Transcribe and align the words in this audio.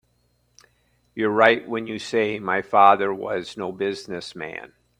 You're 1.13 1.29
right 1.29 1.67
when 1.69 1.85
you 1.87 1.99
say 1.99 2.39
my 2.39 2.61
father 2.63 3.13
was 3.13 3.55
no 3.57 3.71
business 3.71 4.35
man. 4.35 4.73